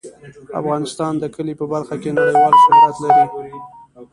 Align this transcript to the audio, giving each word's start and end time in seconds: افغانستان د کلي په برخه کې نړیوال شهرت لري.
افغانستان 0.59 1.13
د 1.17 1.23
کلي 1.35 1.53
په 1.59 1.65
برخه 1.73 1.95
کې 2.01 2.09
نړیوال 2.17 2.53
شهرت 2.63 2.95
لري. 3.03 3.25